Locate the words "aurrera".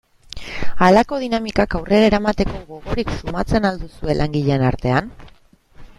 1.81-2.09